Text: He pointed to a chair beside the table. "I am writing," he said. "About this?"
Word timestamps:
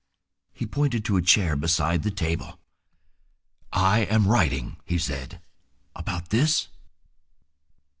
He 0.51 0.65
pointed 0.65 1.05
to 1.05 1.15
a 1.17 1.21
chair 1.21 1.55
beside 1.55 2.01
the 2.01 2.09
table. 2.09 2.59
"I 3.71 3.99
am 4.05 4.27
writing," 4.27 4.77
he 4.83 4.97
said. 4.97 5.39
"About 5.95 6.29
this?" 6.29 6.69